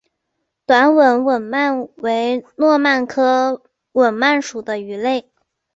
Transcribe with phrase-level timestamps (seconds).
[0.65, 3.61] 短吻吻鳗为糯鳗科
[3.91, 5.29] 吻鳗属的鱼类。